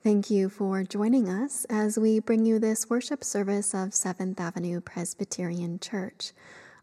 Thank 0.00 0.30
you 0.30 0.48
for 0.48 0.84
joining 0.84 1.28
us 1.28 1.64
as 1.64 1.98
we 1.98 2.20
bring 2.20 2.46
you 2.46 2.60
this 2.60 2.88
worship 2.88 3.24
service 3.24 3.74
of 3.74 3.92
Seventh 3.92 4.38
Avenue 4.38 4.80
Presbyterian 4.80 5.80
Church. 5.80 6.30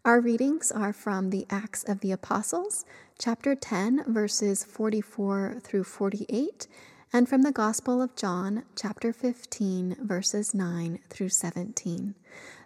Our 0.04 0.20
readings 0.20 0.70
are 0.70 0.92
from 0.92 1.30
the 1.30 1.48
Acts 1.50 1.86
of 1.86 2.02
the 2.02 2.12
Apostles, 2.12 2.84
chapter 3.18 3.56
10, 3.56 4.04
verses 4.12 4.66
44 4.66 5.62
through 5.64 5.86
48, 5.86 6.68
and 7.14 7.30
from 7.30 7.44
the 7.44 7.54
Gospel 7.54 8.02
of 8.02 8.18
John, 8.18 8.64
chapter 8.76 9.14
15, 9.14 9.96
verses 10.02 10.54
9 10.54 11.00
through 11.10 11.30
17. 11.30 12.16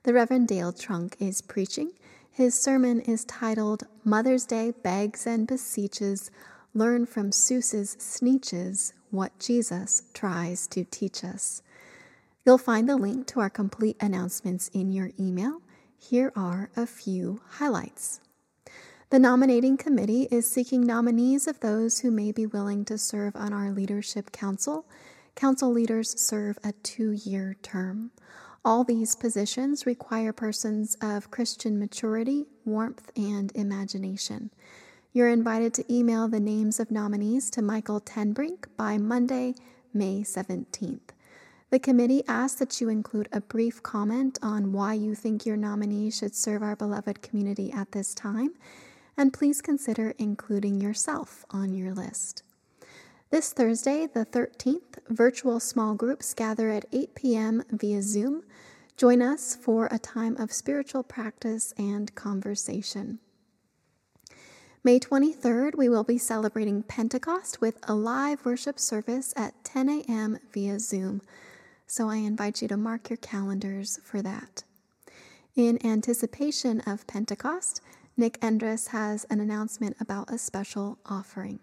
The 0.02 0.14
Reverend 0.14 0.48
Dale 0.48 0.74
Trunk 0.74 1.16
is 1.20 1.42
preaching. 1.44 1.92
His 2.32 2.60
sermon 2.60 3.02
is 3.02 3.24
titled 3.24 3.84
Mother's 4.04 4.46
Day 4.46 4.72
Begs 4.72 5.28
and 5.28 5.46
Beseeches 5.46 6.32
Learn 6.74 7.06
from 7.06 7.32
Seuss's 7.32 7.96
Sneetches 8.00 8.94
what 9.12 9.38
Jesus 9.39 10.04
tries 10.14 10.68
to 10.68 10.84
teach 10.84 11.24
us. 11.24 11.61
You'll 12.46 12.57
find 12.57 12.88
the 12.88 12.97
link 12.97 13.28
to 13.28 13.39
our 13.39 13.50
complete 13.50 13.97
announcements 14.00 14.70
in 14.70 14.92
your 14.92 15.11
email. 15.20 15.61
Here 15.97 16.32
are 16.36 16.70
a 16.75 16.86
few 16.86 17.42
highlights. 17.48 18.21
The 19.10 19.20
nominating 19.20 19.78
committee 19.78 20.28
is 20.29 20.50
seeking 20.50 20.86
nominees 20.86 21.48
of 21.48 21.60
those 21.60 22.00
who 22.00 22.11
may 22.11 22.32
be 22.32 22.46
willing 22.46 22.86
to 22.86 22.98
serve 22.98 23.36
on 23.36 23.54
our 23.54 23.71
leadership 23.71 24.32
council. 24.32 24.86
Council 25.36 25.71
leaders 25.71 26.20
serve 26.20 26.60
a 26.64 26.73
two 26.84 27.12
year 27.12 27.56
term. 27.64 28.12
All 28.64 28.84
these 28.84 29.15
positions 29.15 29.86
require 29.86 30.32
persons 30.32 30.96
of 31.01 31.32
Christian 31.32 31.79
maturity, 31.79 32.45
warmth, 32.66 33.12
and 33.16 33.52
imagination. 33.56 34.52
You're 35.12 35.30
invited 35.30 35.73
to 35.73 35.92
email 35.92 36.28
the 36.28 36.40
names 36.40 36.80
of 36.80 36.92
nominees 36.92 37.50
to 37.52 37.64
Michael 37.64 38.00
Tenbrink 38.00 38.66
by 38.78 39.00
Monday, 39.00 39.56
May 39.92 40.22
17th. 40.22 41.00
The 41.72 41.80
committee 41.80 42.22
asks 42.28 42.60
that 42.60 42.80
you 42.80 42.90
include 42.90 43.28
a 43.32 43.42
brief 43.42 43.82
comment 43.82 44.38
on 44.44 44.72
why 44.72 44.94
you 44.94 45.16
think 45.16 45.48
your 45.48 45.58
nominee 45.58 46.12
should 46.12 46.36
serve 46.36 46.62
our 46.62 46.76
beloved 46.76 47.24
community 47.24 47.72
at 47.72 47.92
this 47.92 48.14
time, 48.14 48.54
and 49.18 49.34
please 49.34 49.64
consider 49.64 50.14
including 50.20 50.80
yourself 50.80 51.44
on 51.50 51.73
your 51.73 51.92
list. 51.92 52.44
This 53.32 53.52
Thursday, 53.52 54.06
the 54.06 54.28
13th, 54.28 55.00
virtual 55.10 55.60
small 55.60 55.96
groups 55.96 56.36
gather 56.36 56.70
at 56.70 56.86
8 56.92 57.16
p.m. 57.16 57.64
via 57.72 58.04
Zoom. 58.04 58.44
Join 58.96 59.23
us 59.23 59.56
for 59.56 59.88
a 59.90 59.98
time 59.98 60.38
of 60.38 60.54
spiritual 60.54 61.02
practice 61.02 61.73
and 61.80 62.14
conversation. 62.14 63.18
May 64.82 64.98
23rd, 64.98 65.76
we 65.76 65.90
will 65.90 66.06
be 66.06 66.18
celebrating 66.18 66.84
Pentecost 66.84 67.60
with 67.60 67.80
a 67.84 67.94
live 67.94 68.46
worship 68.46 68.80
service 68.80 69.34
at 69.36 69.62
10 69.66 69.90
a.m. 69.90 70.40
via 70.54 70.80
Zoom. 70.80 71.22
So 71.86 72.10
I 72.10 72.16
invite 72.16 72.62
you 72.62 72.70
to 72.70 72.78
mark 72.78 73.10
your 73.10 73.18
calendars 73.18 74.00
for 74.06 74.22
that. 74.22 74.64
In 75.54 75.86
anticipation 75.86 76.80
of 76.88 77.06
Pentecost, 77.08 77.82
Nick 78.16 78.40
Endres 78.40 78.88
has 78.88 79.26
an 79.26 79.42
announcement 79.42 79.98
about 80.00 80.32
a 80.32 80.38
special 80.38 80.98
offering. 81.06 81.60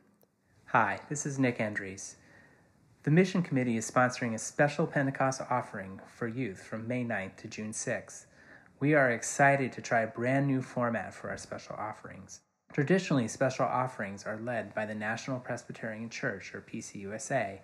Hi, 0.67 1.01
this 1.09 1.25
is 1.25 1.39
Nick 1.39 1.59
Endres. 1.59 2.17
The 3.05 3.11
Mission 3.11 3.43
Committee 3.43 3.79
is 3.79 3.91
sponsoring 3.91 4.35
a 4.35 4.39
special 4.39 4.87
Pentecost 4.87 5.41
offering 5.49 6.01
for 6.07 6.29
youth 6.29 6.63
from 6.63 6.87
May 6.87 7.03
9th 7.03 7.37
to 7.37 7.49
June 7.49 7.73
6th. 7.73 8.27
We 8.79 8.93
are 8.93 9.11
excited 9.11 9.73
to 9.73 9.81
try 9.81 10.03
a 10.03 10.07
brand 10.07 10.47
new 10.47 10.61
format 10.61 11.15
for 11.15 11.31
our 11.31 11.39
special 11.39 11.77
offerings. 11.77 12.41
Traditionally, 12.77 13.27
special 13.27 13.65
offerings 13.65 14.25
are 14.27 14.37
led 14.37 14.75
by 14.75 14.85
the 14.85 14.95
National 14.95 15.41
Presbyterian 15.41 16.11
Church, 16.11 16.55
or 16.55 16.61
PCUSA, 16.61 17.61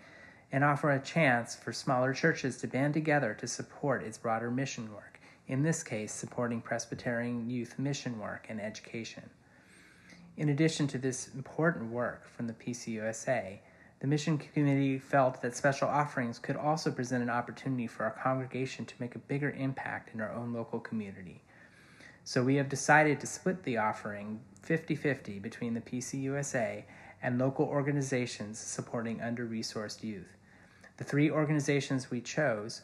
and 0.50 0.64
offer 0.64 0.91
a 0.91 1.00
chance 1.00 1.55
for 1.55 1.70
smaller 1.70 2.14
churches 2.14 2.56
to 2.56 2.66
band 2.66 2.94
together 2.94 3.34
to 3.34 3.46
support 3.46 4.02
its 4.02 4.16
broader 4.16 4.50
mission 4.50 4.90
work, 4.90 5.20
in 5.48 5.62
this 5.62 5.83
case, 5.83 6.14
supporting 6.14 6.62
Presbyterian 6.62 7.50
youth 7.50 7.78
mission 7.78 8.18
work 8.18 8.46
and 8.48 8.58
education. 8.58 9.28
In 10.39 10.48
addition 10.48 10.86
to 10.86 10.96
this 10.96 11.29
important 11.34 11.92
work 11.92 12.27
from 12.27 12.46
the 12.46 12.55
PCUSA, 12.55 13.58
the 14.00 14.06
Mission 14.06 14.39
Committee 14.39 14.98
felt 14.98 15.42
that 15.42 15.55
special 15.55 15.89
offerings 15.89 16.39
could 16.39 16.56
also 16.56 16.90
present 16.90 17.23
an 17.23 17.29
opportunity 17.29 17.86
for 17.86 18.05
our 18.05 18.12
congregation 18.12 18.86
to 18.86 18.94
make 18.98 19.14
a 19.14 19.18
bigger 19.18 19.50
impact 19.50 20.14
in 20.14 20.23
our 20.23 20.33
own 20.33 20.55
local 20.55 20.80
community. 20.80 21.42
So 22.24 22.42
we 22.42 22.55
have 22.55 22.70
decided 22.70 23.20
to 23.20 23.27
split 23.27 23.62
the 23.64 23.77
offering 23.77 24.40
50 24.62 24.95
50 24.95 25.39
between 25.40 25.74
the 25.74 25.80
PCUSA 25.80 26.84
and 27.23 27.39
local 27.39 27.67
organizations 27.67 28.58
supporting 28.58 29.20
under 29.20 29.46
resourced 29.46 30.02
youth. 30.02 30.36
The 30.96 31.05
three 31.05 31.30
organizations 31.30 32.11
we 32.11 32.20
chose 32.20 32.83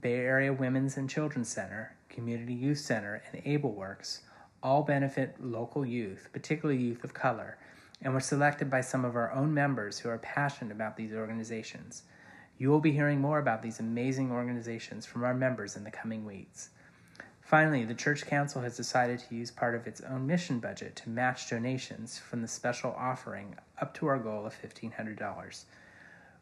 Bay 0.00 0.16
Area 0.16 0.52
Women's 0.52 0.96
and 0.96 1.08
Children's 1.08 1.48
Center, 1.48 1.96
Community 2.08 2.52
Youth 2.52 2.78
Center, 2.78 3.22
and 3.32 3.42
AbleWorks 3.44 4.20
all 4.62 4.82
benefit 4.82 5.36
local 5.40 5.84
youth, 5.84 6.28
particularly 6.32 6.80
youth 6.80 7.04
of 7.04 7.14
color, 7.14 7.58
and 8.02 8.12
were 8.12 8.20
selected 8.20 8.70
by 8.70 8.80
some 8.80 9.04
of 9.04 9.14
our 9.14 9.30
own 9.32 9.52
members 9.52 9.98
who 9.98 10.08
are 10.08 10.18
passionate 10.18 10.72
about 10.72 10.96
these 10.96 11.12
organizations. 11.12 12.02
You 12.58 12.70
will 12.70 12.80
be 12.80 12.92
hearing 12.92 13.20
more 13.20 13.38
about 13.38 13.62
these 13.62 13.80
amazing 13.80 14.30
organizations 14.30 15.06
from 15.06 15.24
our 15.24 15.34
members 15.34 15.76
in 15.76 15.84
the 15.84 15.90
coming 15.90 16.24
weeks. 16.24 16.70
Finally, 17.44 17.84
the 17.84 17.94
Church 17.94 18.24
Council 18.24 18.62
has 18.62 18.74
decided 18.74 19.18
to 19.20 19.34
use 19.34 19.50
part 19.50 19.74
of 19.74 19.86
its 19.86 20.00
own 20.00 20.26
mission 20.26 20.58
budget 20.58 20.96
to 20.96 21.10
match 21.10 21.50
donations 21.50 22.18
from 22.18 22.40
the 22.40 22.48
special 22.48 22.94
offering 22.98 23.54
up 23.82 23.92
to 23.92 24.06
our 24.06 24.18
goal 24.18 24.46
of 24.46 24.54
$1,500. 24.62 25.64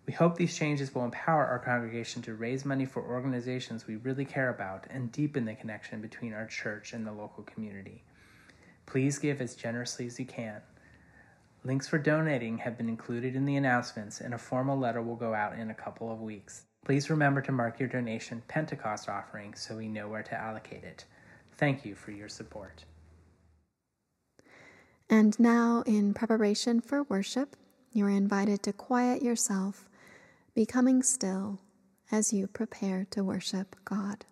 We 0.07 0.13
hope 0.13 0.37
these 0.37 0.57
changes 0.57 0.95
will 0.95 1.05
empower 1.05 1.45
our 1.45 1.59
congregation 1.59 2.23
to 2.23 2.35
raise 2.35 2.65
money 2.65 2.87
for 2.87 3.03
organizations 3.03 3.85
we 3.85 3.97
really 3.97 4.25
care 4.25 4.49
about 4.49 4.87
and 4.91 5.11
deepen 5.11 5.45
the 5.45 5.55
connection 5.55 6.01
between 6.01 6.35
our 6.35 6.47
church 6.47 6.93
and 6.93 7.05
the 7.05 7.13
local 7.13 7.43
community. 7.43 8.05
Please 8.87 9.19
give 9.19 9.41
as 9.41 9.57
generously 9.57 10.07
as 10.07 10.21
you 10.21 10.25
can. 10.25 10.63
Links 11.65 11.89
for 11.89 11.99
donating 11.99 12.59
have 12.59 12.77
been 12.77 12.89
included 12.89 13.35
in 13.35 13.45
the 13.45 13.57
announcements, 13.57 14.21
and 14.21 14.35
a 14.35 14.39
formal 14.39 14.79
letter 14.79 15.03
will 15.03 15.17
go 15.17 15.35
out 15.35 15.59
in 15.59 15.69
a 15.69 15.75
couple 15.75 16.13
of 16.13 16.21
weeks. 16.21 16.63
Please 16.85 17.11
remember 17.11 17.41
to 17.43 17.53
mark 17.53 17.79
your 17.79 17.89
donation 17.89 18.43
Pentecost 18.49 19.09
offering 19.09 19.55
so 19.55 19.77
we 19.77 19.87
know 19.87 20.09
where 20.09 20.25
to 20.25 20.35
allocate 20.35 20.83
it. 20.83 21.05
Thank 21.57 21.85
you 21.85 21.95
for 21.95 22.11
your 22.11 22.29
support. 22.29 22.85
And 25.09 25.39
now, 25.39 25.85
in 25.87 26.15
preparation 26.15 26.81
for 26.81 27.05
worship, 27.05 27.55
you 27.93 28.07
are 28.07 28.11
invited 28.11 28.63
to 28.65 28.73
quiet 28.73 29.23
yourself, 29.23 29.89
becoming 30.55 31.03
still 31.03 31.61
as 32.11 32.33
you 32.33 32.47
prepare 32.47 33.07
to 33.11 33.23
worship 33.23 33.77
God. 33.85 34.25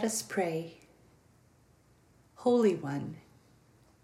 Let 0.00 0.06
us 0.06 0.22
pray. 0.22 0.78
Holy 2.36 2.74
One, 2.74 3.18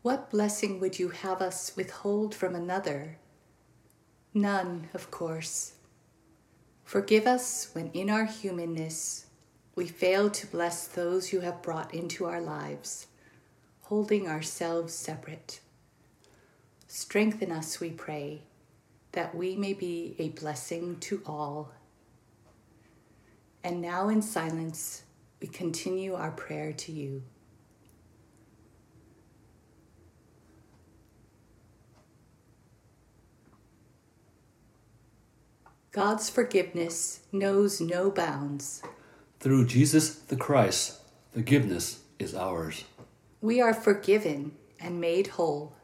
what 0.03 0.31
blessing 0.31 0.79
would 0.79 0.99
you 0.99 1.09
have 1.09 1.41
us 1.41 1.73
withhold 1.75 2.35
from 2.35 2.55
another? 2.55 3.17
None, 4.35 4.91
of 4.93 5.11
course. 5.11 5.77
Forgive 6.85 7.27
us 7.27 7.71
when 7.73 7.91
in 7.95 8.11
our 8.11 8.27
humanness 8.27 9.25
we 9.75 9.87
fail 9.87 10.29
to 10.29 10.47
bless 10.49 10.87
those 10.87 11.33
you 11.33 11.41
have 11.41 11.63
brought 11.63 11.95
into 11.95 12.27
our 12.27 12.43
lives, 12.43 13.07
holding 13.85 14.29
ourselves 14.29 14.93
separate. 14.93 15.61
Strengthen 16.87 17.51
us, 17.51 17.81
we 17.81 17.89
pray, 17.89 18.43
that 19.13 19.35
we 19.35 19.57
may 19.57 19.73
be 19.73 20.15
a 20.19 20.29
blessing 20.29 20.99
to 21.01 21.23
all. 21.25 21.73
And 23.65 23.81
now, 23.81 24.11
in 24.11 24.21
silence, 24.21 25.05
we 25.47 25.53
continue 25.53 26.15
our 26.15 26.33
prayer 26.33 26.73
to 26.73 26.91
you. 26.91 27.23
God's 35.93 36.29
forgiveness 36.29 37.21
knows 37.31 37.81
no 37.81 38.11
bounds. 38.11 38.83
Through 39.39 39.67
Jesus 39.67 40.17
the 40.17 40.37
Christ, 40.37 41.01
forgiveness 41.33 42.01
is 42.19 42.35
ours. 42.35 42.85
We 43.41 43.61
are 43.61 43.73
forgiven 43.73 44.51
and 44.81 45.01
made 45.01 45.29
whole. 45.29 45.77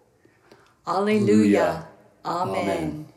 Alleluia. 0.88 1.86
Amen. 2.24 2.58
Amen. 2.58 3.11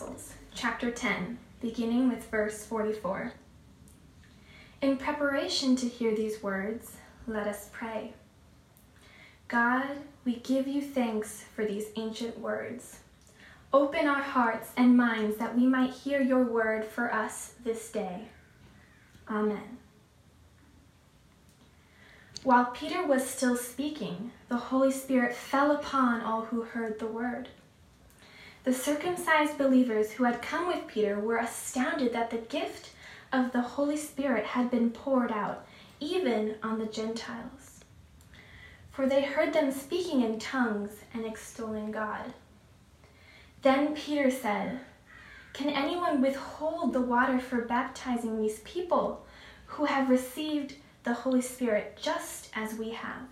Apostles, 0.00 0.32
chapter 0.54 0.90
10, 0.90 1.36
beginning 1.60 2.08
with 2.08 2.30
verse 2.30 2.64
44. 2.64 3.34
In 4.80 4.96
preparation 4.96 5.76
to 5.76 5.86
hear 5.86 6.16
these 6.16 6.42
words, 6.42 6.96
let 7.26 7.46
us 7.46 7.68
pray. 7.70 8.14
God, 9.48 9.84
we 10.24 10.36
give 10.36 10.66
you 10.66 10.80
thanks 10.80 11.44
for 11.54 11.66
these 11.66 11.88
ancient 11.96 12.38
words. 12.38 13.00
Open 13.74 14.06
our 14.06 14.22
hearts 14.22 14.70
and 14.74 14.96
minds 14.96 15.36
that 15.36 15.54
we 15.54 15.66
might 15.66 15.90
hear 15.90 16.22
your 16.22 16.44
word 16.44 16.86
for 16.86 17.12
us 17.12 17.52
this 17.62 17.92
day. 17.92 18.28
Amen. 19.28 19.76
While 22.42 22.66
Peter 22.66 23.06
was 23.06 23.28
still 23.28 23.56
speaking, 23.56 24.30
the 24.48 24.56
Holy 24.56 24.92
Spirit 24.92 25.36
fell 25.36 25.72
upon 25.72 26.22
all 26.22 26.46
who 26.46 26.62
heard 26.62 26.98
the 26.98 27.06
word. 27.06 27.50
The 28.62 28.74
circumcised 28.74 29.56
believers 29.56 30.12
who 30.12 30.24
had 30.24 30.42
come 30.42 30.66
with 30.66 30.86
Peter 30.86 31.18
were 31.18 31.38
astounded 31.38 32.12
that 32.12 32.30
the 32.30 32.36
gift 32.36 32.90
of 33.32 33.52
the 33.52 33.62
Holy 33.62 33.96
Spirit 33.96 34.44
had 34.44 34.70
been 34.70 34.90
poured 34.90 35.32
out, 35.32 35.66
even 35.98 36.56
on 36.62 36.78
the 36.78 36.86
Gentiles. 36.86 37.80
For 38.90 39.08
they 39.08 39.22
heard 39.22 39.54
them 39.54 39.72
speaking 39.72 40.20
in 40.20 40.38
tongues 40.38 40.90
and 41.14 41.24
extolling 41.24 41.90
God. 41.90 42.34
Then 43.62 43.94
Peter 43.94 44.30
said, 44.30 44.80
Can 45.54 45.70
anyone 45.70 46.20
withhold 46.20 46.92
the 46.92 47.00
water 47.00 47.38
for 47.38 47.62
baptizing 47.62 48.40
these 48.40 48.60
people 48.60 49.24
who 49.66 49.86
have 49.86 50.10
received 50.10 50.74
the 51.04 51.14
Holy 51.14 51.40
Spirit 51.40 51.98
just 52.00 52.50
as 52.54 52.74
we 52.74 52.90
have? 52.90 53.22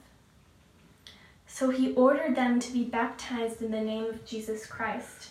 So 1.58 1.70
he 1.70 1.92
ordered 1.94 2.36
them 2.36 2.60
to 2.60 2.72
be 2.72 2.84
baptized 2.84 3.62
in 3.62 3.72
the 3.72 3.80
name 3.80 4.04
of 4.04 4.24
Jesus 4.24 4.64
Christ. 4.64 5.30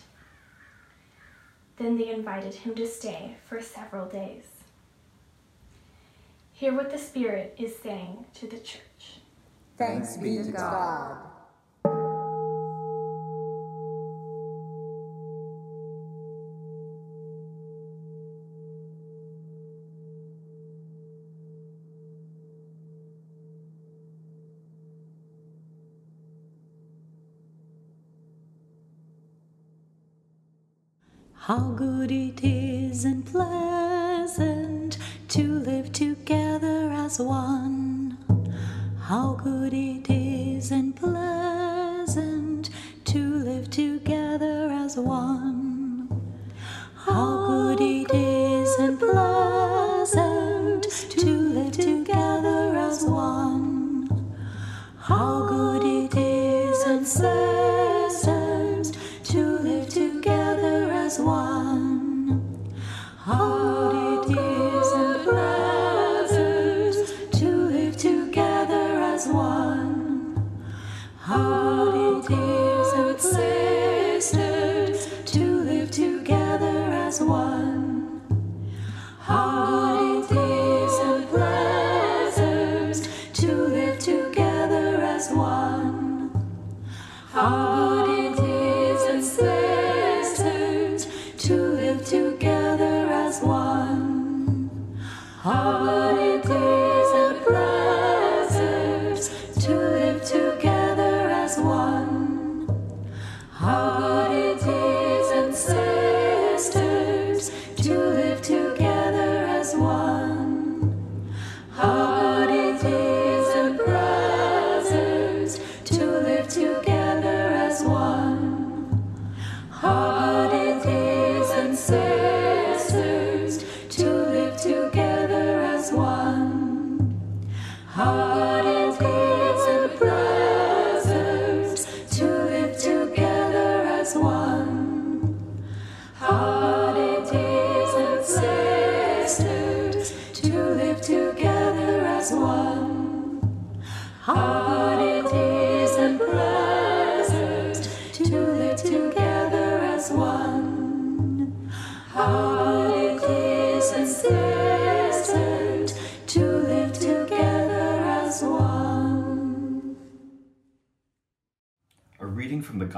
Then 1.78 1.96
they 1.96 2.10
invited 2.10 2.52
him 2.52 2.74
to 2.74 2.86
stay 2.86 3.38
for 3.46 3.62
several 3.62 4.06
days. 4.06 4.44
Hear 6.52 6.76
what 6.76 6.90
the 6.90 6.98
Spirit 6.98 7.54
is 7.56 7.78
saying 7.78 8.26
to 8.34 8.46
the 8.46 8.58
church. 8.58 9.22
Thanks 9.78 10.18
be 10.18 10.36
to 10.42 10.52
God. 10.52 11.27
How 31.48 31.70
good 31.70 32.10
it 32.10 32.44
is 32.44 33.06
and 33.06 33.24
pleasant 33.24 34.98
to 35.28 35.60
live 35.60 35.90
together 35.92 36.90
as 36.92 37.18
one. 37.18 38.18
How 39.00 39.32
good 39.42 39.72
it 39.72 40.10
is 40.10 40.70
and 40.70 40.94
pleasant 40.94 42.68
to 43.06 43.18
live 43.18 43.70
together 43.70 44.68
as 44.70 44.98
one. 44.98 45.37
How 63.28 63.57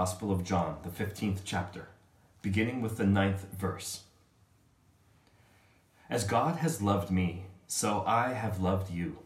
Gospel 0.01 0.33
of 0.33 0.45
John, 0.45 0.79
the 0.83 0.89
15th 0.89 1.41
chapter, 1.45 1.89
beginning 2.41 2.81
with 2.81 2.97
the 2.97 3.05
ninth 3.05 3.45
verse. 3.53 4.05
As 6.09 6.25
God 6.25 6.57
has 6.57 6.81
loved 6.81 7.11
me, 7.11 7.45
so 7.67 8.03
I 8.07 8.33
have 8.33 8.63
loved 8.63 8.91
you. 8.91 9.19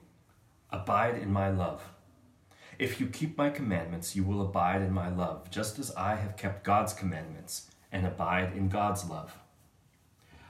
Abide 0.72 1.14
in 1.14 1.32
my 1.32 1.48
love. 1.48 1.80
If 2.76 2.98
you 2.98 3.06
keep 3.06 3.38
my 3.38 3.50
commandments, 3.50 4.16
you 4.16 4.24
will 4.24 4.42
abide 4.42 4.82
in 4.82 4.92
my 4.92 5.08
love, 5.08 5.48
just 5.48 5.78
as 5.78 5.94
I 5.94 6.16
have 6.16 6.36
kept 6.36 6.64
God's 6.64 6.92
commandments 6.92 7.70
and 7.92 8.04
abide 8.04 8.56
in 8.56 8.68
God's 8.68 9.04
love. 9.04 9.38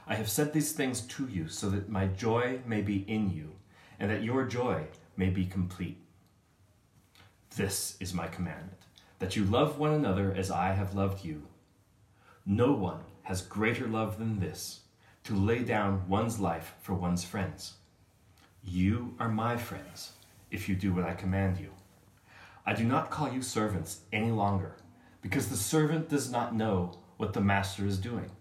I 0.07 0.15
have 0.15 0.27
said 0.27 0.53
these 0.53 0.71
things 0.71 1.01
to 1.01 1.27
you 1.27 1.49
so 1.49 1.69
that 1.69 1.87
my 1.87 2.07
joy 2.07 2.61
may 2.65 2.81
be 2.81 3.05
in 3.07 3.29
you, 3.29 3.51
and 3.99 4.09
that 4.09 4.23
your 4.23 4.43
joy 4.47 4.87
may 5.15 5.29
be 5.29 5.45
complete. 5.45 5.99
This 7.55 7.95
is 7.99 8.11
my 8.11 8.25
commandment 8.25 8.84
that 9.19 9.35
you 9.35 9.43
love 9.43 9.79
one 9.79 9.91
another 9.91 10.33
as 10.33 10.51
I 10.51 10.73
have 10.73 10.95
loved 10.95 11.23
you. 11.23 11.43
No 12.45 12.73
one 12.73 13.01
has 13.23 13.41
greater 13.41 13.87
love 13.87 14.19
than 14.19 14.39
this 14.39 14.81
to 15.23 15.35
lay 15.35 15.63
down 15.63 16.07
one's 16.07 16.39
life 16.39 16.75
for 16.79 16.93
one's 16.93 17.23
friends. 17.23 17.73
You 18.63 19.15
are 19.19 19.29
my 19.29 19.57
friends 19.57 20.11
if 20.51 20.69
you 20.69 20.75
do 20.75 20.93
what 20.93 21.05
I 21.05 21.13
command 21.13 21.59
you. 21.59 21.71
I 22.65 22.73
do 22.73 22.83
not 22.83 23.09
call 23.09 23.31
you 23.31 23.41
servants 23.41 24.01
any 24.11 24.31
longer, 24.31 24.75
because 25.21 25.49
the 25.49 25.57
servant 25.57 26.09
does 26.09 26.31
not 26.31 26.55
know 26.55 26.99
what 27.17 27.33
the 27.33 27.41
master 27.41 27.85
is 27.85 27.97
doing. 27.97 28.31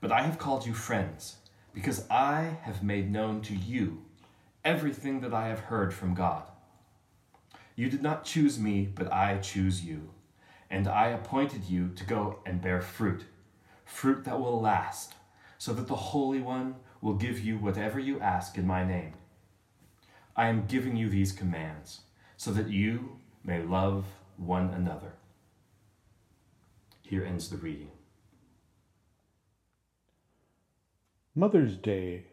But 0.00 0.12
I 0.12 0.22
have 0.22 0.38
called 0.38 0.66
you 0.66 0.74
friends, 0.74 1.36
because 1.72 2.08
I 2.10 2.58
have 2.62 2.82
made 2.82 3.10
known 3.10 3.40
to 3.42 3.54
you 3.54 4.04
everything 4.64 5.20
that 5.20 5.34
I 5.34 5.48
have 5.48 5.60
heard 5.60 5.92
from 5.92 6.14
God. 6.14 6.44
You 7.76 7.90
did 7.90 8.02
not 8.02 8.24
choose 8.24 8.58
me, 8.58 8.86
but 8.86 9.12
I 9.12 9.38
choose 9.38 9.84
you, 9.84 10.10
and 10.70 10.86
I 10.86 11.08
appointed 11.08 11.64
you 11.64 11.88
to 11.96 12.04
go 12.04 12.38
and 12.46 12.62
bear 12.62 12.80
fruit, 12.80 13.24
fruit 13.84 14.24
that 14.24 14.38
will 14.38 14.60
last, 14.60 15.14
so 15.58 15.72
that 15.74 15.88
the 15.88 15.96
Holy 15.96 16.40
One 16.40 16.76
will 17.00 17.14
give 17.14 17.40
you 17.40 17.58
whatever 17.58 17.98
you 17.98 18.20
ask 18.20 18.56
in 18.56 18.66
my 18.66 18.84
name. 18.84 19.14
I 20.36 20.48
am 20.48 20.66
giving 20.66 20.96
you 20.96 21.08
these 21.08 21.32
commands, 21.32 22.02
so 22.36 22.52
that 22.52 22.70
you 22.70 23.18
may 23.42 23.62
love 23.62 24.04
one 24.36 24.70
another. 24.70 25.14
Here 27.02 27.24
ends 27.24 27.50
the 27.50 27.56
reading. 27.56 27.90
Mother's 31.34 31.76
Day 31.76 32.26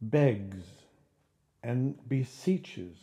begs 0.00 0.64
and 1.62 1.96
beseeches. 2.08 2.96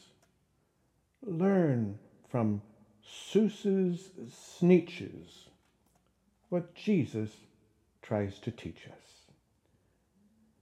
Learn 1.26 1.98
from 2.30 2.62
Seuss's 3.04 4.12
Sneetches 4.30 5.48
what 6.50 6.76
Jesus 6.76 7.32
tries 8.02 8.38
to 8.40 8.52
teach 8.52 8.88
us. 8.88 9.32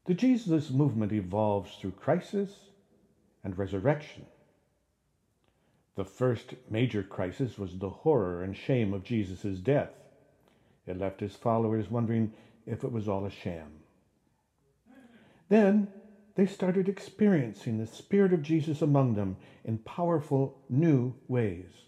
The 0.06 0.14
Jesus 0.14 0.72
movement 0.72 1.12
evolves 1.12 1.76
through 1.76 1.92
crisis 1.92 2.70
and 3.44 3.58
resurrection. 3.58 4.26
The 5.96 6.06
first 6.06 6.56
major 6.70 7.04
crisis 7.04 7.58
was 7.58 7.78
the 7.78 7.90
horror 7.90 8.42
and 8.44 8.56
shame 8.56 8.94
of 8.94 9.04
Jesus' 9.04 9.60
death. 9.60 9.92
It 10.88 10.98
left 10.98 11.20
his 11.20 11.36
followers 11.36 11.92
wondering 11.92 12.32
if 12.66 12.84
it 12.84 12.92
was 12.92 13.08
all 13.08 13.26
a 13.26 13.30
sham. 13.30 13.72
Then 15.50 15.90
they 16.36 16.46
started 16.46 16.90
experiencing 16.90 17.78
the 17.78 17.88
Spirit 17.88 18.34
of 18.34 18.42
Jesus 18.42 18.82
among 18.82 19.14
them 19.14 19.38
in 19.64 19.78
powerful 19.80 20.58
new 20.70 21.14
ways. 21.28 21.84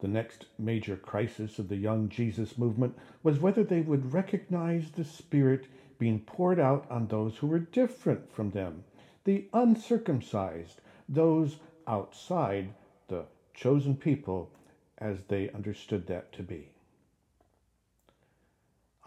The 0.00 0.08
next 0.08 0.46
major 0.58 0.96
crisis 0.96 1.58
of 1.58 1.68
the 1.68 1.76
young 1.76 2.08
Jesus 2.08 2.56
movement 2.56 2.96
was 3.22 3.40
whether 3.40 3.64
they 3.64 3.80
would 3.80 4.12
recognize 4.12 4.90
the 4.90 5.04
Spirit 5.04 5.66
being 5.98 6.20
poured 6.20 6.60
out 6.60 6.88
on 6.90 7.06
those 7.08 7.36
who 7.36 7.48
were 7.48 7.58
different 7.58 8.32
from 8.32 8.50
them, 8.50 8.84
the 9.24 9.48
uncircumcised, 9.52 10.80
those 11.08 11.56
outside 11.86 12.72
the 13.08 13.24
chosen 13.54 13.96
people 13.96 14.50
as 14.98 15.18
they 15.28 15.50
understood 15.50 16.06
that 16.06 16.32
to 16.32 16.42
be. 16.42 16.70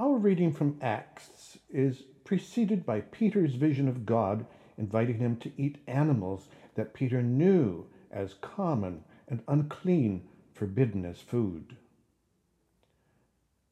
Our 0.02 0.18
reading 0.18 0.52
from 0.52 0.80
Acts 0.82 1.60
is 1.70 2.02
preceded 2.24 2.88
by 2.88 3.02
Peter's 3.02 3.54
vision 3.54 3.88
of 3.88 4.04
God 4.04 4.48
inviting 4.76 5.20
him 5.20 5.38
to 5.38 5.52
eat 5.58 5.78
animals 5.86 6.48
that 6.74 6.96
Peter 6.96 7.22
knew 7.22 7.86
as 8.10 8.34
common 8.34 9.04
and 9.28 9.44
unclean, 9.48 10.24
forbidden 10.56 11.06
as 11.06 11.20
food. 11.22 11.78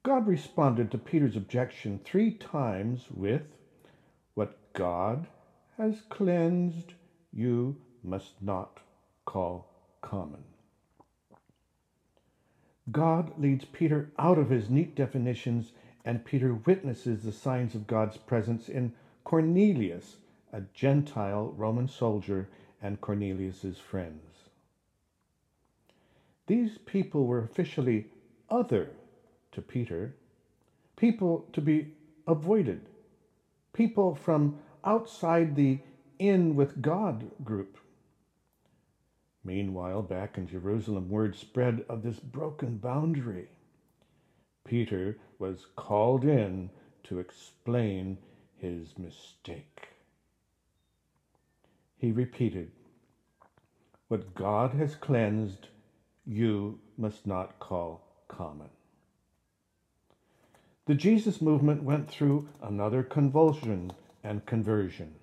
God 0.04 0.28
responded 0.28 0.92
to 0.92 1.00
Peter's 1.00 1.36
objection 1.36 2.00
three 2.06 2.30
times 2.30 3.08
with, 3.10 3.42
What 4.36 4.56
God 4.74 5.26
has 5.80 6.04
cleansed, 6.10 6.94
you 7.34 7.76
must 8.04 8.40
not 8.40 8.82
call 9.26 9.74
common. 10.02 10.44
God 12.92 13.32
leads 13.40 13.66
Peter 13.66 14.12
out 14.20 14.38
of 14.38 14.52
his 14.52 14.70
neat 14.70 14.96
definitions, 14.96 15.72
and 16.06 16.26
Peter 16.26 16.54
witnesses 16.54 17.24
the 17.24 17.32
signs 17.32 17.76
of 17.76 17.88
God's 17.88 18.18
presence 18.18 18.70
in 18.70 18.94
Cornelius, 19.24 20.18
a 20.54 20.62
Gentile 20.74 21.54
Roman 21.56 21.88
soldier 21.88 22.50
and 22.82 23.02
Cornelius's 23.02 23.78
friends. 23.78 24.24
These 26.48 26.78
people 26.80 27.28
were 27.28 27.44
officially 27.44 28.08
other 28.50 28.90
to 29.52 29.62
Peter, 29.62 30.16
people 30.96 31.46
to 31.54 31.62
be 31.62 31.94
avoided, 32.28 32.82
people 33.74 34.16
from 34.16 34.58
outside 34.84 35.56
the 35.56 35.80
in 36.18 36.56
with 36.56 36.82
God 36.82 37.30
group. 37.44 37.78
Meanwhile, 39.44 40.02
back 40.04 40.38
in 40.38 40.48
Jerusalem, 40.48 41.10
word 41.10 41.36
spread 41.36 41.86
of 41.88 42.04
this 42.04 42.20
broken 42.20 42.78
boundary. 42.78 43.48
Peter 44.66 45.18
was 45.40 45.68
called 45.76 46.26
in 46.26 46.70
to 47.04 47.20
explain 47.20 48.18
his 48.58 49.00
mistake. 49.00 49.88
He 51.98 52.12
repeated, 52.12 52.72
What 54.10 54.36
God 54.36 54.72
has 54.72 54.96
cleansed, 54.96 55.70
you 56.26 56.80
must 56.98 57.26
not 57.26 57.60
call 57.60 58.02
common. 58.28 58.70
The 60.86 60.96
Jesus 60.96 61.42
movement 61.42 61.84
went 61.84 62.10
through 62.10 62.50
another 62.62 63.04
convulsion 63.04 63.92
and 64.24 64.46
conversion. 64.46 65.16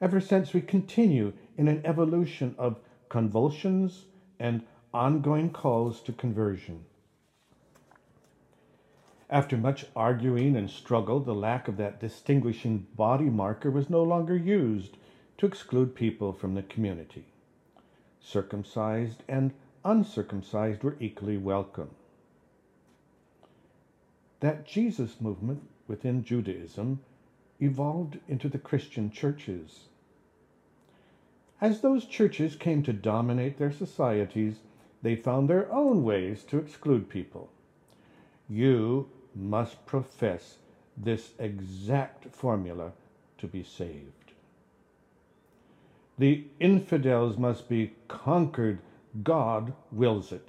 Ever 0.00 0.20
since, 0.20 0.52
we 0.52 0.60
continue 0.60 1.32
in 1.56 1.68
an 1.68 1.80
evolution 1.84 2.54
of 2.58 2.80
convulsions 3.08 4.06
and 4.38 4.62
ongoing 4.92 5.50
calls 5.50 6.00
to 6.02 6.12
conversion. 6.12 6.84
After 9.28 9.56
much 9.56 9.86
arguing 9.96 10.54
and 10.54 10.70
struggle, 10.70 11.18
the 11.18 11.34
lack 11.34 11.66
of 11.66 11.76
that 11.78 11.98
distinguishing 11.98 12.86
body 12.94 13.28
marker 13.28 13.72
was 13.72 13.90
no 13.90 14.04
longer 14.04 14.36
used 14.36 14.96
to 15.38 15.46
exclude 15.46 15.96
people 15.96 16.32
from 16.32 16.54
the 16.54 16.62
community. 16.62 17.24
Circumcised 18.20 19.24
and 19.26 19.52
uncircumcised 19.84 20.84
were 20.84 20.96
equally 21.00 21.36
welcome. 21.38 21.90
That 24.40 24.64
Jesus 24.64 25.20
movement 25.20 25.62
within 25.88 26.22
Judaism 26.22 27.00
evolved 27.60 28.20
into 28.28 28.48
the 28.48 28.58
Christian 28.58 29.10
churches. 29.10 29.88
As 31.60 31.80
those 31.80 32.04
churches 32.04 32.54
came 32.54 32.84
to 32.84 32.92
dominate 32.92 33.58
their 33.58 33.72
societies, 33.72 34.60
they 35.02 35.16
found 35.16 35.48
their 35.48 35.72
own 35.72 36.04
ways 36.04 36.44
to 36.44 36.58
exclude 36.58 37.08
people. 37.08 37.50
You 38.48 39.08
must 39.36 39.84
profess 39.86 40.56
this 40.96 41.30
exact 41.38 42.34
formula 42.34 42.92
to 43.38 43.46
be 43.46 43.62
saved. 43.62 44.32
The 46.18 46.44
infidels 46.58 47.36
must 47.36 47.68
be 47.68 47.92
conquered. 48.08 48.78
God 49.22 49.74
wills 49.92 50.32
it. 50.32 50.48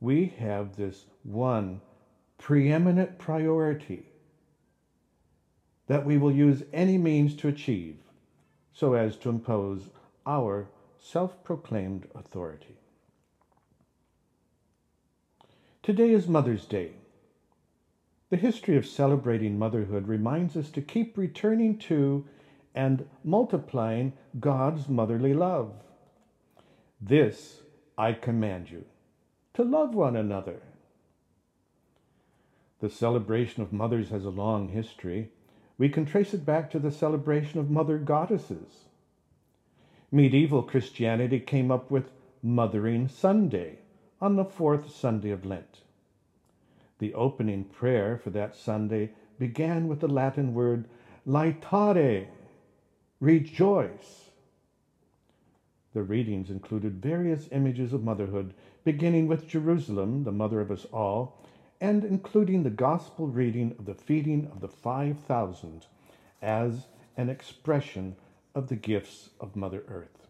We 0.00 0.34
have 0.38 0.76
this 0.76 1.06
one 1.22 1.80
preeminent 2.36 3.18
priority 3.18 4.04
that 5.86 6.04
we 6.04 6.18
will 6.18 6.32
use 6.32 6.62
any 6.72 6.98
means 6.98 7.34
to 7.36 7.48
achieve 7.48 7.96
so 8.72 8.94
as 8.94 9.16
to 9.16 9.30
impose 9.30 9.88
our 10.26 10.68
self 10.98 11.42
proclaimed 11.44 12.06
authority. 12.14 12.76
Today 15.84 16.12
is 16.12 16.26
Mother's 16.26 16.64
Day. 16.64 16.92
The 18.30 18.38
history 18.38 18.78
of 18.78 18.86
celebrating 18.86 19.58
motherhood 19.58 20.08
reminds 20.08 20.56
us 20.56 20.70
to 20.70 20.80
keep 20.80 21.18
returning 21.18 21.76
to 21.80 22.24
and 22.74 23.06
multiplying 23.22 24.14
God's 24.40 24.88
motherly 24.88 25.34
love. 25.34 25.74
This 27.02 27.60
I 27.98 28.14
command 28.14 28.70
you 28.70 28.86
to 29.52 29.62
love 29.62 29.94
one 29.94 30.16
another. 30.16 30.62
The 32.80 32.88
celebration 32.88 33.62
of 33.62 33.70
mothers 33.70 34.08
has 34.08 34.24
a 34.24 34.30
long 34.30 34.70
history. 34.70 35.32
We 35.76 35.90
can 35.90 36.06
trace 36.06 36.32
it 36.32 36.46
back 36.46 36.70
to 36.70 36.78
the 36.78 36.90
celebration 36.90 37.60
of 37.60 37.68
mother 37.68 37.98
goddesses. 37.98 38.86
Medieval 40.10 40.62
Christianity 40.62 41.40
came 41.40 41.70
up 41.70 41.90
with 41.90 42.10
Mothering 42.42 43.06
Sunday 43.06 43.80
on 44.24 44.36
the 44.36 44.44
fourth 44.46 44.90
Sunday 44.90 45.28
of 45.28 45.44
Lent. 45.44 45.80
The 46.98 47.12
opening 47.12 47.62
prayer 47.62 48.16
for 48.16 48.30
that 48.30 48.56
Sunday 48.56 49.10
began 49.38 49.86
with 49.86 50.00
the 50.00 50.08
Latin 50.08 50.54
word 50.54 50.88
laetare, 51.26 52.28
rejoice. 53.20 54.30
The 55.92 56.02
readings 56.02 56.48
included 56.48 57.02
various 57.02 57.50
images 57.52 57.92
of 57.92 58.02
motherhood, 58.02 58.54
beginning 58.82 59.28
with 59.28 59.46
Jerusalem, 59.46 60.24
the 60.24 60.32
mother 60.32 60.62
of 60.62 60.70
us 60.70 60.86
all, 60.90 61.38
and 61.78 62.02
including 62.02 62.62
the 62.62 62.70
gospel 62.70 63.26
reading 63.26 63.76
of 63.78 63.84
the 63.84 63.92
feeding 63.92 64.48
of 64.50 64.62
the 64.62 64.68
5,000 64.68 65.84
as 66.40 66.86
an 67.18 67.28
expression 67.28 68.16
of 68.54 68.68
the 68.68 68.76
gifts 68.76 69.28
of 69.38 69.54
Mother 69.54 69.82
Earth. 69.86 70.28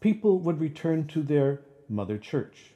People 0.00 0.38
would 0.40 0.60
return 0.60 1.06
to 1.06 1.22
their 1.22 1.60
mother 1.88 2.18
church, 2.18 2.74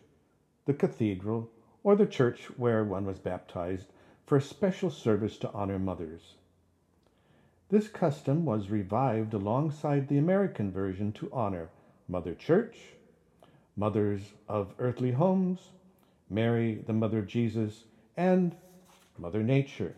the 0.64 0.74
cathedral, 0.74 1.50
or 1.82 1.96
the 1.96 2.06
church 2.06 2.46
where 2.56 2.84
one 2.84 3.04
was 3.04 3.18
baptized 3.18 3.92
for 4.24 4.36
a 4.36 4.42
special 4.42 4.90
service 4.90 5.36
to 5.38 5.52
honor 5.52 5.78
mothers. 5.78 6.36
This 7.68 7.88
custom 7.88 8.44
was 8.44 8.70
revived 8.70 9.34
alongside 9.34 10.08
the 10.08 10.18
American 10.18 10.70
version 10.70 11.12
to 11.12 11.30
honor 11.32 11.70
Mother 12.06 12.34
Church, 12.34 12.96
mothers 13.76 14.34
of 14.48 14.74
earthly 14.78 15.12
homes, 15.12 15.72
Mary, 16.28 16.82
the 16.86 16.92
mother 16.92 17.18
of 17.18 17.26
Jesus, 17.26 17.84
and 18.16 18.54
Mother 19.18 19.42
Nature. 19.42 19.96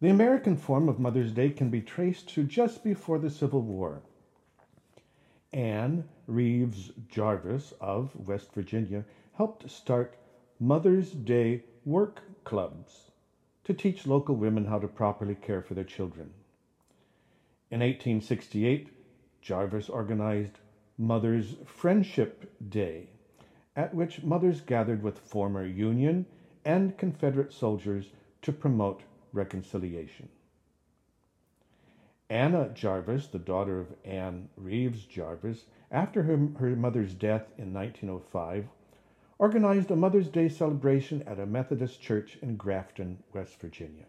The 0.00 0.10
American 0.10 0.56
form 0.56 0.88
of 0.88 0.98
Mother's 0.98 1.32
Day 1.32 1.50
can 1.50 1.70
be 1.70 1.80
traced 1.80 2.28
to 2.34 2.44
just 2.44 2.84
before 2.84 3.18
the 3.18 3.30
Civil 3.30 3.62
War. 3.62 4.02
Anne 5.52 6.04
Reeves 6.26 6.92
Jarvis 7.08 7.72
of 7.80 8.14
West 8.26 8.52
Virginia 8.52 9.04
helped 9.34 9.70
start 9.70 10.16
Mother's 10.58 11.12
Day 11.12 11.62
work 11.84 12.22
clubs 12.44 13.10
to 13.64 13.74
teach 13.74 14.06
local 14.06 14.36
women 14.36 14.64
how 14.64 14.78
to 14.78 14.88
properly 14.88 15.34
care 15.34 15.62
for 15.62 15.74
their 15.74 15.84
children. 15.84 16.32
In 17.70 17.80
1868, 17.80 18.88
Jarvis 19.40 19.88
organized 19.88 20.58
Mother's 20.98 21.56
Friendship 21.66 22.50
Day 22.68 23.08
at 23.76 23.94
which 23.94 24.22
mothers 24.22 24.60
gathered 24.60 25.02
with 25.02 25.18
former 25.18 25.64
Union 25.64 26.26
and 26.64 26.96
Confederate 26.96 27.52
soldiers 27.52 28.10
to 28.42 28.52
promote 28.52 29.02
reconciliation. 29.32 30.28
Anna 32.28 32.70
Jarvis, 32.74 33.28
the 33.28 33.38
daughter 33.38 33.78
of 33.78 33.94
Anne 34.04 34.48
Reeves 34.56 35.04
Jarvis, 35.04 35.66
after 35.90 36.22
her, 36.24 36.48
her 36.58 36.74
mother's 36.74 37.14
death 37.14 37.52
in 37.58 37.72
1905, 37.72 38.66
organized 39.38 39.90
a 39.90 39.96
Mother's 39.96 40.28
Day 40.28 40.48
celebration 40.48 41.22
at 41.22 41.38
a 41.38 41.46
Methodist 41.46 42.00
church 42.00 42.38
in 42.42 42.56
Grafton, 42.56 43.22
West 43.34 43.60
Virginia. 43.60 44.06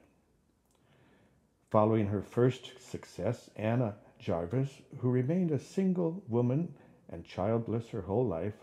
Following 1.70 2.08
her 2.08 2.22
first 2.22 2.82
success, 2.82 3.50
Anna 3.56 3.96
Jarvis, 4.20 4.82
who 5.00 5.10
remained 5.10 5.52
a 5.52 5.60
single 5.60 6.24
woman 6.28 6.74
and 7.10 7.26
childless 7.26 7.90
her 7.90 8.02
whole 8.02 8.26
life, 8.26 8.56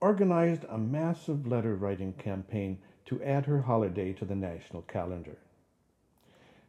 organized 0.00 0.64
a 0.68 0.78
massive 0.78 1.46
letter 1.46 1.74
writing 1.74 2.12
campaign 2.14 2.78
to 3.04 3.22
add 3.22 3.46
her 3.46 3.60
holiday 3.62 4.12
to 4.12 4.24
the 4.24 4.34
national 4.34 4.82
calendar. 4.82 5.38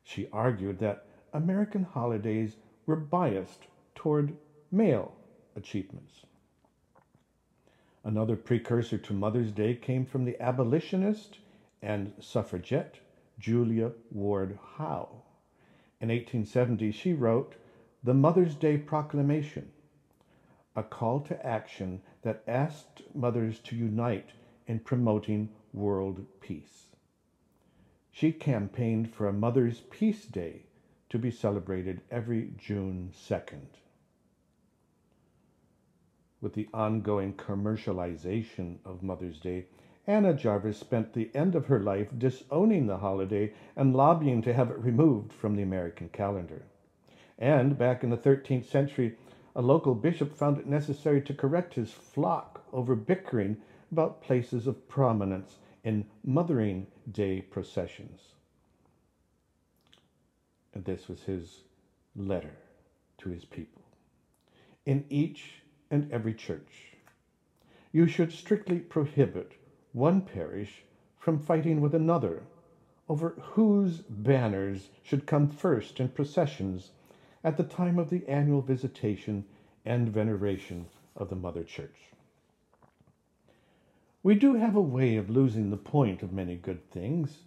She 0.03 0.27
argued 0.34 0.79
that 0.79 1.05
American 1.31 1.84
holidays 1.84 2.57
were 2.86 2.95
biased 2.95 3.67
toward 3.95 4.36
male 4.71 5.15
achievements. 5.55 6.25
Another 8.03 8.35
precursor 8.35 8.97
to 8.97 9.13
Mother's 9.13 9.51
Day 9.51 9.75
came 9.75 10.05
from 10.05 10.25
the 10.25 10.41
abolitionist 10.41 11.37
and 11.81 12.13
suffragette 12.19 12.99
Julia 13.39 13.91
Ward 14.11 14.57
Howe. 14.77 15.23
In 15.99 16.09
1870, 16.09 16.91
she 16.91 17.13
wrote 17.13 17.55
the 18.03 18.13
Mother's 18.13 18.55
Day 18.55 18.77
Proclamation, 18.77 19.71
a 20.75 20.81
call 20.81 21.19
to 21.21 21.45
action 21.45 22.01
that 22.23 22.43
asked 22.47 23.03
mothers 23.13 23.59
to 23.59 23.75
unite 23.75 24.31
in 24.65 24.79
promoting 24.79 25.49
world 25.73 26.25
peace. 26.39 26.87
She 28.11 28.31
campaigned 28.31 29.13
for 29.13 29.27
a 29.27 29.33
Mother's 29.33 29.81
Peace 29.91 30.25
Day 30.25 30.63
to 31.09 31.19
be 31.19 31.29
celebrated 31.29 32.01
every 32.09 32.53
June 32.57 33.11
2nd. 33.15 33.67
With 36.41 36.54
the 36.54 36.67
ongoing 36.73 37.34
commercialization 37.34 38.77
of 38.84 39.04
Mother's 39.04 39.39
Day, 39.39 39.65
Anna 40.08 40.34
Jarvis 40.34 40.80
spent 40.80 41.13
the 41.13 41.30
end 41.36 41.54
of 41.56 41.67
her 41.67 41.80
life 41.80 42.08
disowning 42.17 42.88
the 42.88 42.97
holiday 42.97 43.54
and 43.75 43.95
lobbying 43.95 44.41
to 44.41 44.54
have 44.54 44.71
it 44.71 44.80
removed 44.80 45.32
from 45.32 45.56
the 45.56 45.62
American 45.62 46.10
calendar. 46.10 46.63
And 47.38 47.77
back 47.77 48.04
in 48.04 48.10
the 48.10 48.17
13th 48.17 48.65
century, 48.65 49.15
a 49.56 49.62
local 49.62 49.93
bishop 49.93 50.36
found 50.36 50.58
it 50.58 50.67
necessary 50.67 51.21
to 51.21 51.34
correct 51.34 51.75
his 51.75 51.91
flock 51.91 52.63
over 52.73 52.95
bickering 52.95 53.58
about 53.91 54.21
places 54.21 54.65
of 54.67 54.88
prominence 54.88 55.58
in 55.84 56.06
Mothering 56.23 56.88
Day 57.12 57.41
processions. 57.41 58.21
And 60.73 60.86
this 60.86 61.08
was 61.08 61.23
his 61.23 61.62
letter 62.15 62.58
to 63.19 63.30
his 63.30 63.45
people. 63.45 63.82
In 64.86 65.06
each 65.10 65.61
and 65.91 66.12
every 66.12 66.34
church, 66.34 66.95
you 67.91 68.08
should 68.08 68.32
strictly 68.32 68.80
prohibit 68.80 69.51
one 69.91 70.21
parish 70.21 70.84
from 71.19 71.38
fighting 71.38 71.82
with 71.82 71.93
another 71.93 72.43
over 73.10 73.36
whose 73.41 73.97
banners 74.10 74.89
should 75.04 75.27
come 75.27 75.49
first 75.49 75.99
in 75.99 76.08
processions 76.08 76.91
at 77.43 77.58
the 77.58 77.63
time 77.63 77.99
of 77.99 78.10
the 78.10 78.25
annual 78.27 78.62
visitation 78.62 79.43
and 79.86 80.10
veneration 80.10 80.86
of 81.15 81.30
the 81.30 81.36
Mother 81.36 81.63
Church. 81.63 81.97
We 84.23 84.36
do 84.36 84.54
have 84.54 84.75
a 84.75 84.82
way 84.82 85.17
of 85.17 85.30
losing 85.30 85.69
the 85.69 85.77
point 85.77 86.23
of 86.23 86.32
many 86.32 86.56
good 86.56 86.89
things. 86.89 87.39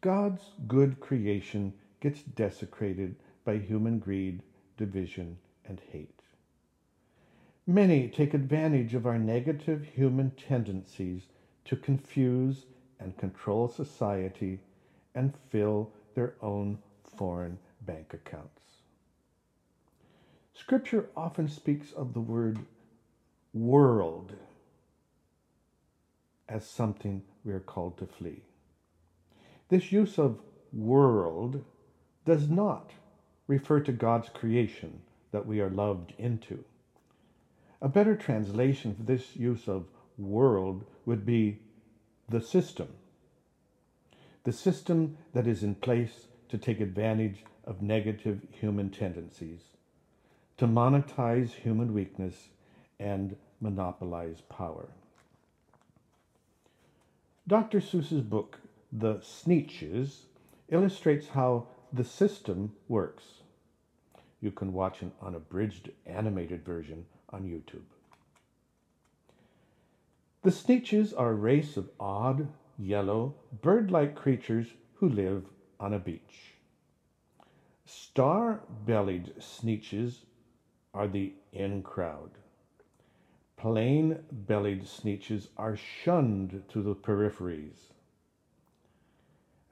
God's 0.00 0.52
good 0.66 1.00
creation 1.00 1.74
gets 2.00 2.22
desecrated 2.22 3.16
by 3.44 3.58
human 3.58 3.98
greed, 3.98 4.42
division, 4.76 5.36
and 5.66 5.80
hate. 5.92 6.23
Many 7.66 8.08
take 8.08 8.34
advantage 8.34 8.94
of 8.94 9.06
our 9.06 9.18
negative 9.18 9.84
human 9.84 10.32
tendencies 10.32 11.28
to 11.64 11.76
confuse 11.76 12.66
and 13.00 13.16
control 13.16 13.68
society 13.68 14.60
and 15.14 15.34
fill 15.48 15.90
their 16.14 16.34
own 16.42 16.78
foreign 17.16 17.58
bank 17.80 18.12
accounts. 18.12 18.60
Scripture 20.52 21.08
often 21.16 21.48
speaks 21.48 21.90
of 21.92 22.12
the 22.12 22.20
word 22.20 22.58
world 23.54 24.34
as 26.48 26.66
something 26.66 27.22
we 27.44 27.52
are 27.52 27.60
called 27.60 27.96
to 27.96 28.06
flee. 28.06 28.42
This 29.70 29.90
use 29.90 30.18
of 30.18 30.38
world 30.70 31.64
does 32.26 32.50
not 32.50 32.90
refer 33.46 33.80
to 33.80 33.92
God's 33.92 34.28
creation 34.28 35.00
that 35.32 35.46
we 35.46 35.60
are 35.60 35.70
loved 35.70 36.12
into. 36.18 36.64
A 37.84 37.88
better 37.88 38.16
translation 38.16 38.94
for 38.94 39.02
this 39.02 39.36
use 39.36 39.68
of 39.68 39.84
world 40.16 40.86
would 41.04 41.26
be 41.26 41.58
the 42.30 42.40
system. 42.40 42.88
The 44.44 44.54
system 44.54 45.18
that 45.34 45.46
is 45.46 45.62
in 45.62 45.74
place 45.74 46.28
to 46.48 46.56
take 46.56 46.80
advantage 46.80 47.44
of 47.62 47.82
negative 47.82 48.40
human 48.50 48.88
tendencies, 48.88 49.60
to 50.56 50.66
monetize 50.66 51.50
human 51.50 51.92
weakness, 51.92 52.48
and 52.98 53.36
monopolize 53.60 54.40
power. 54.48 54.88
Dr. 57.46 57.80
Seuss's 57.82 58.22
book, 58.22 58.60
The 58.90 59.16
Sneetches, 59.16 60.22
illustrates 60.70 61.28
how 61.28 61.66
the 61.92 62.04
system 62.04 62.72
works. 62.88 63.42
You 64.44 64.50
can 64.50 64.74
watch 64.74 65.00
an 65.00 65.12
unabridged 65.22 65.90
animated 66.04 66.66
version 66.66 67.06
on 67.30 67.44
YouTube. 67.44 67.88
The 70.42 70.50
Sneetches 70.50 71.14
are 71.18 71.30
a 71.30 71.34
race 71.34 71.78
of 71.78 71.88
odd, 71.98 72.48
yellow, 72.78 73.36
bird 73.62 73.90
like 73.90 74.14
creatures 74.14 74.66
who 74.96 75.08
live 75.08 75.46
on 75.80 75.94
a 75.94 75.98
beach. 75.98 76.56
Star 77.86 78.60
bellied 78.84 79.32
Sneetches 79.38 80.26
are 80.92 81.08
the 81.08 81.32
in 81.54 81.82
crowd. 81.82 82.32
Plain 83.56 84.18
bellied 84.30 84.82
Sneetches 84.82 85.48
are 85.56 85.74
shunned 85.74 86.64
to 86.68 86.82
the 86.82 86.94
peripheries. 86.94 87.93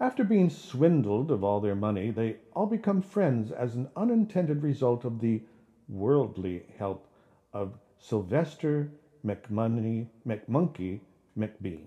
After 0.03 0.25
being 0.25 0.51
swindled 0.51 1.31
of 1.31 1.45
all 1.45 1.61
their 1.61 1.77
money, 1.77 2.11
they 2.11 2.39
all 2.55 2.67
become 2.67 3.03
friends 3.03 3.53
as 3.53 3.77
an 3.77 3.89
unintended 3.95 4.61
result 4.61 5.05
of 5.05 5.21
the 5.21 5.45
worldly 5.89 6.65
help 6.77 7.07
of 7.53 7.79
Sylvester 8.01 8.91
McMoney, 9.25 10.09
McMonkey 10.27 11.03
McBean, 11.39 11.85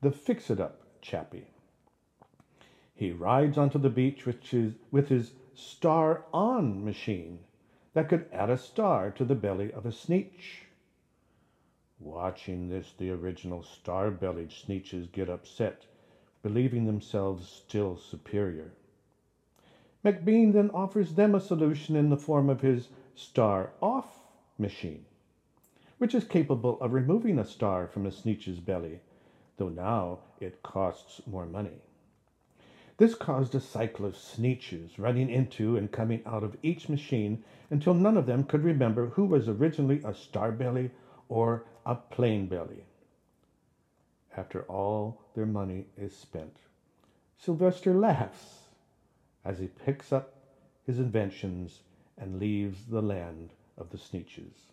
the 0.00 0.10
fix 0.10 0.48
it 0.48 0.60
up 0.60 0.82
chappie. 1.02 1.48
He 2.94 3.12
rides 3.12 3.58
onto 3.58 3.78
the 3.78 3.90
beach 3.90 4.24
with 4.24 4.42
his, 4.42 4.76
with 4.90 5.10
his 5.10 5.34
star 5.52 6.24
on 6.32 6.82
machine 6.82 7.40
that 7.92 8.08
could 8.08 8.24
add 8.32 8.48
a 8.48 8.56
star 8.56 9.10
to 9.10 9.26
the 9.26 9.34
belly 9.34 9.70
of 9.74 9.84
a 9.84 9.92
sneetch. 9.92 10.68
Watching 11.98 12.70
this, 12.70 12.94
the 12.94 13.10
original 13.10 13.62
star 13.62 14.10
bellied 14.10 14.52
sneetches 14.52 15.06
get 15.12 15.28
upset, 15.28 15.84
believing 16.42 16.86
themselves 16.86 17.48
still 17.48 17.96
superior. 17.96 18.72
McBean 20.04 20.52
then 20.52 20.70
offers 20.70 21.14
them 21.14 21.34
a 21.34 21.40
solution 21.40 21.94
in 21.94 22.08
the 22.08 22.16
form 22.16 22.48
of 22.48 22.62
his 22.62 22.88
star 23.14 23.70
off 23.82 24.20
machine, 24.58 25.04
which 25.98 26.14
is 26.14 26.24
capable 26.24 26.80
of 26.80 26.92
removing 26.92 27.38
a 27.38 27.44
star 27.44 27.86
from 27.86 28.06
a 28.06 28.10
sneetch's 28.10 28.60
belly, 28.60 29.00
though 29.58 29.68
now 29.68 30.20
it 30.40 30.62
costs 30.62 31.20
more 31.26 31.46
money. 31.46 31.82
This 32.96 33.14
caused 33.14 33.54
a 33.54 33.60
cycle 33.60 34.04
of 34.04 34.14
sneetches 34.14 34.98
running 34.98 35.30
into 35.30 35.76
and 35.76 35.90
coming 35.90 36.22
out 36.26 36.44
of 36.44 36.56
each 36.62 36.88
machine 36.88 37.42
until 37.70 37.94
none 37.94 38.16
of 38.16 38.26
them 38.26 38.44
could 38.44 38.62
remember 38.62 39.06
who 39.06 39.24
was 39.24 39.48
originally 39.48 40.02
a 40.04 40.14
star 40.14 40.52
belly 40.52 40.90
or 41.28 41.64
a 41.86 41.94
plain 41.94 42.46
belly. 42.46 42.84
After 44.36 44.62
all 44.62 45.19
their 45.40 45.46
money 45.46 45.86
is 45.96 46.14
spent, 46.14 46.54
Sylvester 47.38 47.94
laughs 47.94 48.64
as 49.42 49.58
he 49.58 49.68
picks 49.68 50.12
up 50.12 50.34
his 50.84 50.98
inventions 50.98 51.80
and 52.18 52.38
leaves 52.38 52.84
the 52.84 53.00
land 53.00 53.54
of 53.78 53.88
the 53.88 53.96
Sneetches. 53.96 54.68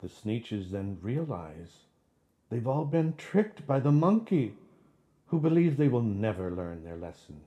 The 0.00 0.08
Sneetches 0.08 0.70
then 0.70 0.96
realize 1.02 1.80
they've 2.48 2.66
all 2.66 2.86
been 2.86 3.12
tricked 3.18 3.66
by 3.66 3.80
the 3.80 3.92
monkey, 3.92 4.54
who 5.26 5.40
believes 5.40 5.76
they 5.76 5.88
will 5.88 6.00
never 6.00 6.50
learn 6.50 6.84
their 6.84 6.96
lesson. 6.96 7.42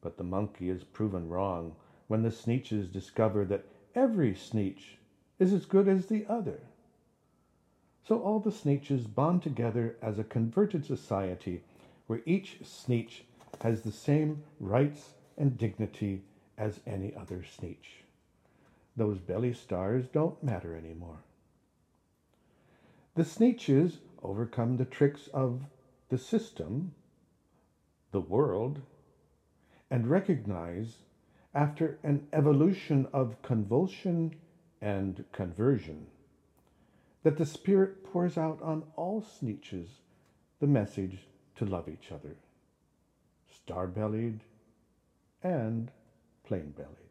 But 0.00 0.16
the 0.16 0.24
monkey 0.24 0.68
is 0.68 0.82
proven 0.82 1.28
wrong 1.28 1.76
when 2.08 2.24
the 2.24 2.32
Sneetches 2.32 2.90
discover 2.90 3.44
that 3.44 3.64
every 3.94 4.34
Sneetch 4.34 4.98
is 5.38 5.52
as 5.52 5.64
good 5.64 5.86
as 5.86 6.06
the 6.06 6.26
other. 6.28 6.58
So 8.06 8.20
all 8.20 8.38
the 8.38 8.52
Sneetches 8.52 9.12
bond 9.12 9.42
together 9.42 9.96
as 10.00 10.18
a 10.18 10.24
converted 10.24 10.84
society 10.84 11.64
where 12.06 12.20
each 12.24 12.60
Sneetch 12.62 13.22
has 13.62 13.82
the 13.82 13.90
same 13.90 14.44
rights 14.60 15.14
and 15.36 15.58
dignity 15.58 16.22
as 16.56 16.78
any 16.86 17.16
other 17.16 17.42
Sneetch. 17.42 18.04
Those 18.96 19.18
belly 19.18 19.52
stars 19.52 20.06
don't 20.06 20.40
matter 20.40 20.76
anymore. 20.76 21.18
The 23.16 23.24
Sneetches 23.24 23.98
overcome 24.22 24.76
the 24.76 24.84
tricks 24.84 25.28
of 25.34 25.62
the 26.08 26.18
system, 26.18 26.94
the 28.12 28.20
world, 28.20 28.82
and 29.90 30.06
recognize, 30.06 30.98
after 31.52 31.98
an 32.04 32.28
evolution 32.32 33.08
of 33.12 33.42
convulsion 33.42 34.36
and 34.80 35.24
conversion, 35.32 36.06
that 37.26 37.38
the 37.38 37.44
Spirit 37.44 38.04
pours 38.04 38.38
out 38.38 38.62
on 38.62 38.84
all 38.94 39.20
Sneetches 39.20 39.88
the 40.60 40.66
message 40.68 41.26
to 41.56 41.64
love 41.64 41.88
each 41.88 42.12
other, 42.12 42.36
star 43.52 43.88
bellied 43.88 44.44
and 45.42 45.90
plain 46.44 46.72
bellied. 46.76 47.06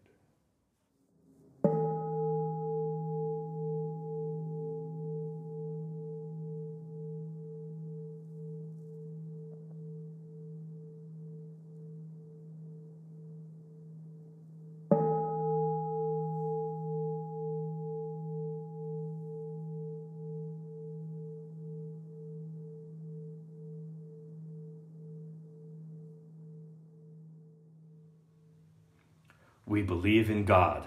We 29.67 29.82
believe 30.06 30.30
in 30.30 30.46
God, 30.46 30.86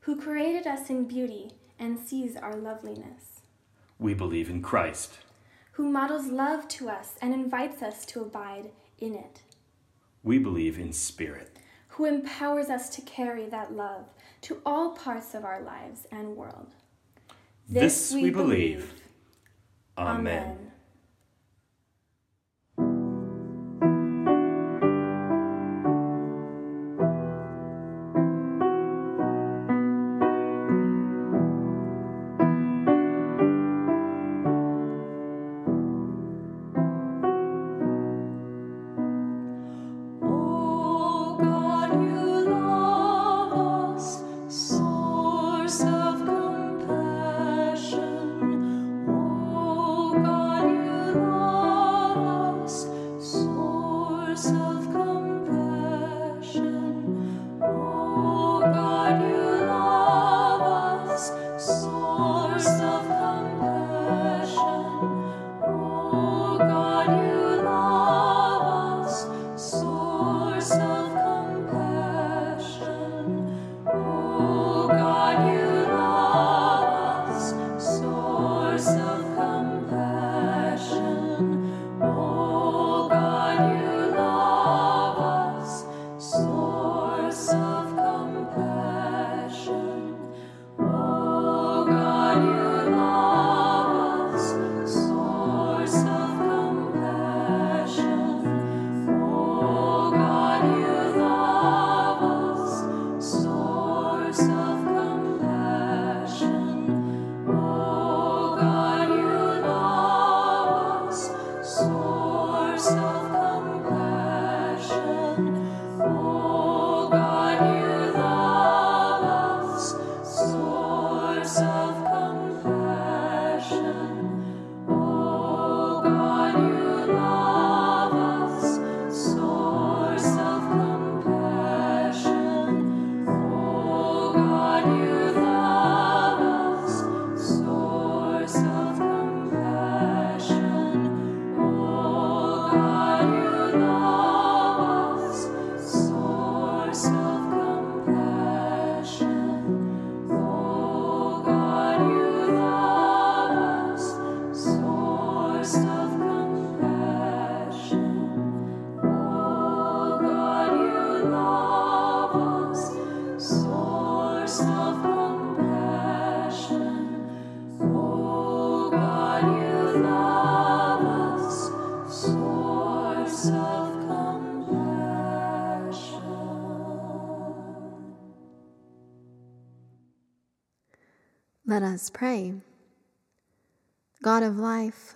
who 0.00 0.14
created 0.20 0.66
us 0.66 0.90
in 0.90 1.04
beauty 1.08 1.52
and 1.78 1.98
sees 1.98 2.36
our 2.36 2.54
loveliness, 2.54 3.40
We 3.98 4.12
believe 4.12 4.50
in 4.50 4.60
Christ. 4.60 5.20
who 5.72 5.90
models 5.90 6.26
love 6.26 6.68
to 6.68 6.90
us 6.90 7.14
and 7.22 7.32
invites 7.32 7.80
us 7.82 8.04
to 8.04 8.20
abide 8.20 8.70
in 8.98 9.14
it, 9.14 9.40
We 10.22 10.38
believe 10.38 10.78
in 10.78 10.92
Spirit. 10.92 11.56
who 11.96 12.04
empowers 12.04 12.68
us 12.68 12.90
to 12.90 13.00
carry 13.00 13.46
that 13.46 13.72
love 13.72 14.04
to 14.42 14.60
all 14.66 14.90
parts 14.96 15.32
of 15.34 15.46
our 15.46 15.62
lives 15.62 16.06
and 16.12 16.36
world. 16.36 16.74
This 17.70 18.12
we 18.12 18.28
believe. 18.28 18.92
Amen. 19.96 20.58
Oh 20.58 20.61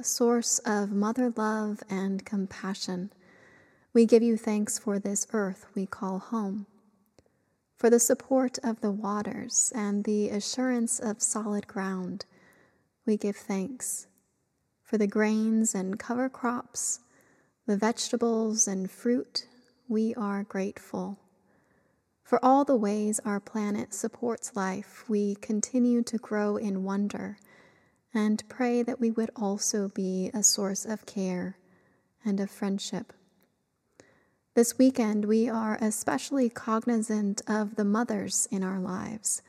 source 0.07 0.59
of 0.61 0.93
mother 0.93 1.33
love 1.37 1.83
and 1.91 2.25
compassion, 2.25 3.11
we 3.93 4.07
give 4.07 4.23
you 4.23 4.37
thanks 4.37 4.79
for 4.79 4.99
this 4.99 5.27
earth 5.33 5.67
we 5.75 5.87
call 5.87 6.19
home, 6.19 6.67
for 7.77 7.91
the 7.91 8.01
support 8.01 8.59
of 8.63 8.81
the 8.81 8.91
waters 8.91 9.73
and 9.75 10.05
the 10.05 10.29
assurance 10.31 10.99
of 10.99 11.23
solid 11.23 11.67
ground. 11.67 12.25
We 13.05 13.17
give 13.17 13.37
thanks 13.37 14.07
for 14.83 14.99
the 14.99 15.07
grains 15.07 15.75
and 15.75 15.99
cover 15.99 16.29
crops, 16.29 17.01
the 17.67 17.77
vegetables 17.77 18.69
and 18.69 18.91
fruit. 18.91 19.47
We 19.89 20.15
are 20.15 20.45
grateful. 20.45 21.19
For 22.23 22.45
all 22.45 22.65
the 22.65 22.77
ways 22.77 23.21
our 23.25 23.41
planet 23.41 23.95
supports 23.95 24.57
life, 24.57 25.05
we 25.09 25.37
continue 25.37 26.03
to 26.03 26.19
grow 26.19 26.57
in 26.57 26.85
wonder 26.85 27.39
and 28.15 28.49
pray 28.49 28.83
that 28.83 29.01
we 29.01 29.11
would 29.11 29.31
also 29.37 29.89
be 29.89 30.31
a 30.33 30.43
source 30.43 30.85
of 30.85 31.07
care 31.07 31.59
and 32.25 32.41
of 32.41 32.51
friendship. 32.51 33.13
This 34.55 34.79
weekend, 34.79 35.27
we 35.27 35.49
are 35.49 35.77
especially 35.81 36.49
cognizant 36.49 37.43
of 37.47 37.77
the 37.77 37.85
mothers 37.85 38.49
in 38.51 38.63
our 38.65 38.81
lives 38.81 39.43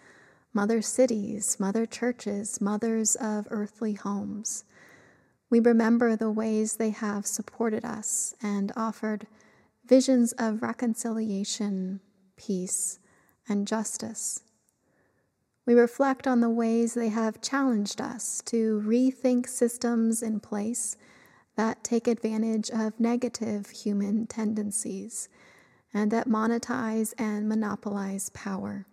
mother 0.54 0.82
cities, 0.82 1.60
mother 1.60 1.86
churches, 1.86 2.60
mothers 2.60 3.16
of 3.16 3.48
earthly 3.52 3.94
homes. 3.94 4.66
We 5.50 5.60
remember 5.60 6.16
the 6.16 6.32
ways 6.32 6.76
they 6.76 6.90
have 6.90 7.28
supported 7.28 7.86
us 7.86 8.34
and 8.42 8.72
offered 8.76 9.28
visions 9.86 10.34
of 10.34 10.62
reconciliation, 10.62 12.02
peace, 12.36 13.00
and 13.48 13.68
justice. 13.68 14.42
We 15.68 15.74
reflect 15.74 16.26
on 16.28 16.40
the 16.40 16.50
ways 16.50 16.94
they 16.94 17.10
have 17.10 17.42
challenged 17.42 18.00
us 18.00 18.42
to 18.46 18.82
rethink 18.86 19.50
systems 19.50 20.24
in 20.24 20.40
place 20.40 20.96
that 21.58 21.84
take 21.84 22.08
advantage 22.08 22.70
of 22.70 22.98
negative 23.02 23.70
human 23.72 24.28
tendencies 24.28 25.28
and 25.94 26.10
that 26.10 26.30
monetize 26.30 27.14
and 27.18 27.50
monopolize 27.50 28.30
power. 28.30 28.86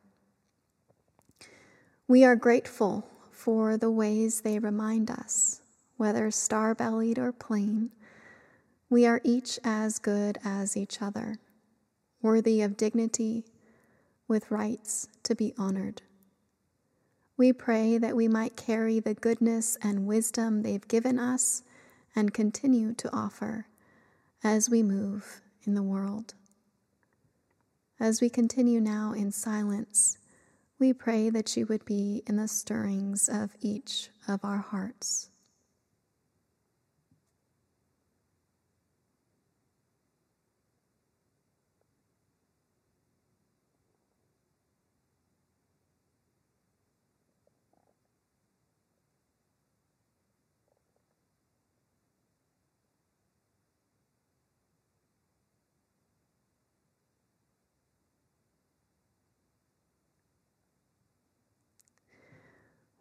We 2.09 2.25
are 2.25 2.35
grateful 2.35 3.09
for 3.31 3.77
the 3.77 3.91
ways 3.91 4.41
they 4.41 4.59
remind 4.59 5.13
us, 5.13 5.63
whether 5.97 6.29
star 6.33 6.75
bellied 6.75 7.21
or 7.21 7.31
plain, 7.31 7.93
we 8.91 9.07
are 9.07 9.21
each 9.23 9.61
as 9.63 10.01
good 10.01 10.39
as 10.45 10.77
each 10.77 11.01
other, 11.01 11.39
worthy 12.21 12.63
of 12.63 12.77
dignity, 12.77 13.45
with 14.27 14.51
rights 14.51 15.07
to 15.23 15.37
be 15.37 15.55
honored. 15.57 16.03
We 17.37 17.53
pray 17.53 17.99
that 17.99 18.15
we 18.15 18.29
might 18.29 18.57
carry 18.57 19.01
the 19.01 19.15
goodness 19.15 19.77
and 19.83 20.07
wisdom 20.07 20.63
they've 20.63 20.87
given 20.87 21.19
us 21.19 21.65
and 22.15 22.33
continue 22.33 22.95
to 22.95 23.13
offer 23.13 23.67
as 24.45 24.71
we 24.71 24.83
move 24.85 25.41
in 25.65 25.75
the 25.75 25.83
world. 25.83 26.35
As 27.99 28.21
we 28.21 28.29
continue 28.29 28.81
now 28.81 29.13
in 29.13 29.33
silence, 29.33 30.19
we 30.79 30.93
pray 30.93 31.29
that 31.31 31.57
you 31.57 31.67
would 31.67 31.85
be 31.85 32.23
in 32.27 32.37
the 32.37 32.47
stirrings 32.47 33.29
of 33.29 33.57
each 33.61 34.11
of 34.29 34.45
our 34.45 34.59
hearts. 34.59 35.31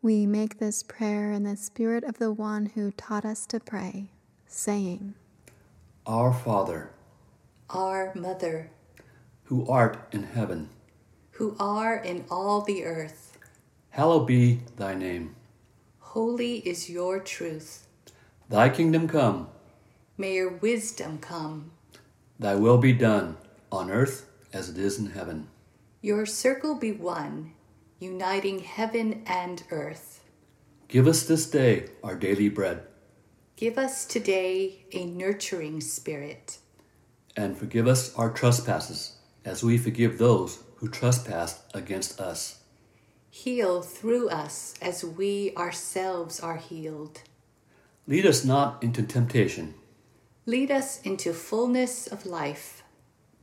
We 0.03 0.25
make 0.25 0.59
this 0.59 0.83
prayer 0.83 1.31
in 1.31 1.43
the 1.43 1.55
spirit 1.55 2.03
of 2.03 2.19
the 2.19 2.31
one 2.31 2.67
who 2.75 2.91
taught 2.91 3.23
us 3.25 3.45
to 3.47 3.59
pray, 3.59 4.09
saying, 4.47 5.13
Our 6.05 6.33
Father, 6.33 6.89
Our 7.69 8.11
Mother, 8.13 8.69
who 9.45 9.65
art 9.67 9.97
in 10.11 10.23
heaven, 10.23 10.67
who 11.31 11.55
are 11.57 11.95
in 11.95 12.25
all 12.29 12.61
the 12.61 12.83
earth, 12.83 13.37
hallowed 13.91 14.27
be 14.27 14.59
thy 14.75 14.93
name. 14.93 15.35
holy 15.99 16.57
is 16.57 16.89
your 16.89 17.19
truth. 17.19 17.87
Thy 18.49 18.67
kingdom 18.69 19.07
come, 19.07 19.47
May 20.17 20.35
your 20.35 20.49
wisdom 20.51 21.17
come, 21.19 21.71
thy 22.37 22.55
will 22.55 22.77
be 22.77 22.91
done, 22.93 23.37
on 23.71 23.89
earth 23.89 24.29
as 24.51 24.67
it 24.69 24.77
is 24.77 24.99
in 24.99 25.11
heaven. 25.11 25.47
your 26.01 26.25
circle 26.25 26.75
be 26.75 26.91
one, 26.91 27.53
uniting 28.03 28.59
heaven 28.59 29.23
and 29.25 29.63
earth. 29.71 30.23
Give 30.87 31.07
us 31.07 31.23
this 31.23 31.49
day 31.49 31.87
our 32.03 32.15
daily 32.15 32.49
bread, 32.49 32.83
Give 33.55 33.77
us 33.77 34.05
today 34.05 34.85
a 34.91 35.05
nurturing 35.05 35.79
spirit. 35.81 36.57
and 37.37 37.57
forgive 37.57 37.87
us 37.87 38.13
our 38.15 38.29
trespasses, 38.31 39.17
as 39.45 39.63
we 39.63 39.77
forgive 39.77 40.17
those 40.17 40.59
who 40.77 40.87
trespass 40.89 41.61
against 41.73 42.19
us. 42.19 42.59
Heal 43.29 43.81
through 43.81 44.29
us 44.29 44.75
as 44.81 45.03
we 45.03 45.53
ourselves 45.57 46.39
are 46.39 46.57
healed. 46.57 47.21
Lead 48.05 48.25
us 48.25 48.43
not 48.45 48.83
into 48.83 49.01
temptation, 49.03 49.73
Lead 50.45 50.69
us 50.71 51.01
into 51.01 51.31
fullness 51.33 52.05
of 52.07 52.25
life 52.25 52.83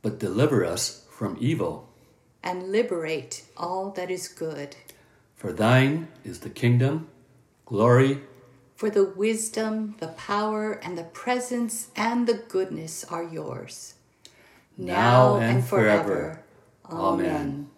but 0.03 0.19
deliver 0.19 0.65
us 0.65 1.05
from 1.11 1.37
evil. 1.39 1.90
And 2.43 2.71
liberate 2.71 3.43
all 3.57 3.91
that 3.91 4.09
is 4.11 4.27
good. 4.27 4.75
For 5.35 5.51
thine 5.51 6.07
is 6.23 6.41
the 6.41 6.49
kingdom, 6.49 7.07
glory, 7.65 8.21
For 8.75 8.89
the 8.89 9.05
wisdom, 9.05 9.95
the 9.99 10.07
power, 10.09 10.73
and 10.73 10.97
the 10.97 11.03
presence 11.03 11.89
and 11.95 12.27
the 12.27 12.43
goodness 12.49 13.03
are 13.03 13.23
yours. 13.23 13.93
Now 14.77 15.37
and 15.37 15.63
forever. 15.63 16.43
Amen. 16.89 17.69
Let 17.69 17.70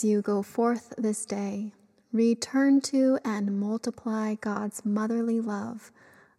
As 0.00 0.04
you 0.04 0.22
go 0.22 0.40
forth 0.42 0.94
this 0.96 1.26
day, 1.26 1.74
return 2.10 2.80
to 2.80 3.18
and 3.22 3.60
multiply 3.60 4.34
God's 4.34 4.82
motherly 4.82 5.42
love 5.42 5.92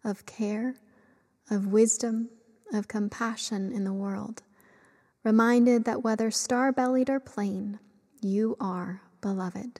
of 0.04 0.26
care, 0.26 0.78
of 1.48 1.68
wisdom, 1.68 2.30
of 2.74 2.88
compassion 2.88 3.72
in 3.72 3.84
the 3.84 3.94
world, 3.94 4.42
reminded 5.24 5.86
that 5.86 6.04
whether 6.04 6.32
star 6.32 6.72
bellied 6.72 7.08
or 7.08 7.20
plain, 7.20 7.78
you 8.20 8.58
are 8.60 9.04
beloved. 9.22 9.80